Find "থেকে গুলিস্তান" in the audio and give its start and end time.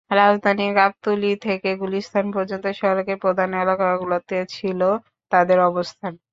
1.41-2.25